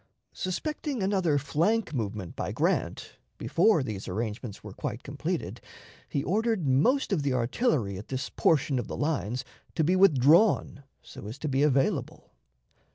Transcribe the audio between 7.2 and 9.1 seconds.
the artillery at this portion of the